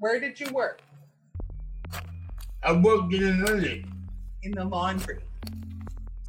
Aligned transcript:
Where 0.00 0.18
did 0.18 0.40
you 0.40 0.50
work? 0.54 0.80
I 2.62 2.72
worked 2.72 3.12
in 3.12 3.20
the 3.20 3.46
laundry. 3.46 3.84
In 4.42 4.52
the 4.52 4.64
laundry. 4.64 5.18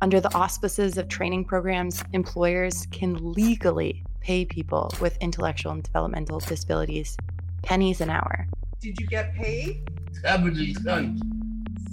Under 0.01 0.19
the 0.19 0.33
auspices 0.35 0.97
of 0.97 1.07
training 1.07 1.45
programs, 1.45 2.03
employers 2.11 2.85
can 2.91 3.31
legally 3.31 4.03
pay 4.19 4.43
people 4.43 4.91
with 4.99 5.17
intellectual 5.21 5.71
and 5.71 5.81
developmental 5.81 6.39
disabilities 6.39 7.15
pennies 7.63 8.01
an 8.01 8.09
hour. 8.09 8.45
Did 8.81 8.99
you 8.99 9.07
get 9.07 9.33
paid? 9.35 9.89
70 10.21 10.73
cents. 10.73 11.21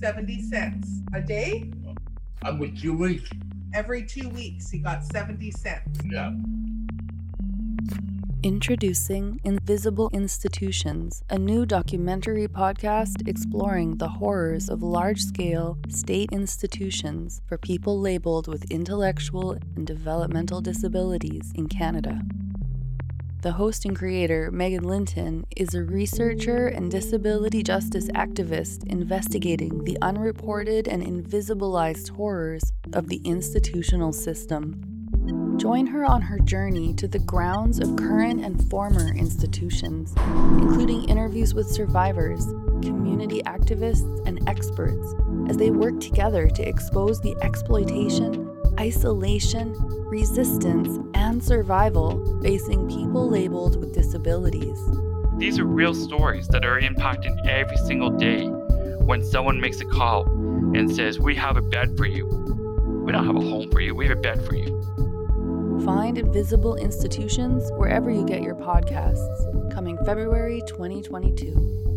70 0.01 0.43
cents 0.43 0.89
a 1.15 1.21
day? 1.21 1.71
Every 2.45 2.73
two 2.73 2.97
weeks. 2.97 3.31
Every 3.73 4.05
two 4.05 4.29
weeks, 4.31 4.73
you 4.73 4.83
got 4.83 5.05
70 5.05 5.53
cents. 5.53 6.01
Yeah. 6.05 6.33
Introducing 8.45 9.41
Invisible 9.43 10.11
Institutions, 10.13 11.25
a 11.29 11.37
new 11.37 11.67
documentary 11.67 12.47
podcast 12.47 13.27
exploring 13.27 13.97
the 13.97 14.07
horrors 14.07 14.69
of 14.69 14.81
large 14.81 15.21
scale 15.23 15.77
state 15.89 16.31
institutions 16.31 17.43
for 17.49 17.59
people 17.59 17.99
labeled 17.99 18.47
with 18.47 18.71
intellectual 18.71 19.59
and 19.75 19.85
developmental 19.85 20.61
disabilities 20.61 21.51
in 21.57 21.67
Canada. 21.67 22.21
The 23.43 23.53
host 23.53 23.85
and 23.85 23.97
creator, 23.97 24.53
Megan 24.53 24.85
Linton, 24.85 25.45
is 25.57 25.75
a 25.75 25.83
researcher 25.83 26.69
and 26.69 26.93
disability 26.93 27.65
justice 27.65 28.07
activist 28.15 28.85
investigating 28.87 29.83
the 29.83 29.99
unreported 30.01 30.87
and 30.87 31.03
invisibilized 31.03 32.11
horrors 32.11 32.73
of 32.93 33.09
the 33.09 33.21
institutional 33.25 34.13
system. 34.13 34.88
Join 35.59 35.89
her 35.89 36.05
on 36.05 36.23
her 36.23 36.39
journey 36.39 36.95
to 36.95 37.09
the 37.09 37.19
grounds 37.19 37.81
of 37.81 37.97
current 37.97 38.45
and 38.45 38.71
former 38.71 39.13
institutions, 39.13 40.15
including 40.57 41.09
interviews 41.09 41.53
with 41.53 41.69
survivors, 41.69 42.47
community 42.81 43.43
activists, 43.43 44.25
and 44.25 44.49
experts 44.49 45.15
as 45.49 45.57
they 45.57 45.71
work 45.71 45.99
together 45.99 46.49
to 46.49 46.63
expose 46.63 47.21
the 47.21 47.35
exploitation, 47.43 48.57
isolation, 48.79 49.75
resistance, 50.07 50.97
and 51.15 51.43
survival 51.43 52.41
facing 52.41 52.89
people 52.89 53.29
labeled 53.29 53.81
with 53.81 53.93
disabilities. 53.93 54.79
These 55.39 55.59
are 55.59 55.65
real 55.65 55.93
stories 55.93 56.47
that 56.49 56.65
are 56.65 56.81
impacting 56.81 57.37
every 57.49 57.79
single 57.79 58.11
day 58.11 58.47
when 58.47 59.25
someone 59.25 59.61
makes 59.61 59.81
a 59.81 59.87
call 59.87 60.23
and 60.77 60.89
says, 60.95 61.19
We 61.19 61.35
have 61.35 61.57
a 61.57 61.63
bed 61.63 61.97
for 61.97 62.07
you. 62.07 62.27
We 63.05 63.11
don't 63.11 63.27
have 63.27 63.37
a 63.37 63.41
home 63.41 63.73
for 63.73 63.81
you, 63.81 63.97
we 63.97 64.07
have 64.07 64.19
a 64.19 64.21
bed 64.21 64.47
for 64.47 64.55
you. 64.55 64.79
Find 65.89 66.19
Invisible 66.19 66.77
Institutions 66.77 67.73
wherever 67.73 68.11
you 68.11 68.23
get 68.23 68.43
your 68.43 68.55
podcasts, 68.55 69.73
coming 69.73 69.97
February 70.05 70.61
2022. 70.67 71.88